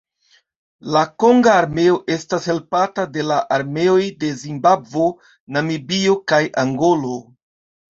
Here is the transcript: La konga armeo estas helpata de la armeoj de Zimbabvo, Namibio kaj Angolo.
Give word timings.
La 0.95 1.03
konga 1.23 1.51
armeo 1.57 1.99
estas 2.15 2.49
helpata 2.53 3.07
de 3.19 3.29
la 3.29 3.39
armeoj 3.61 4.01
de 4.27 4.35
Zimbabvo, 4.43 5.09
Namibio 5.57 6.21
kaj 6.35 6.47
Angolo. 6.69 7.19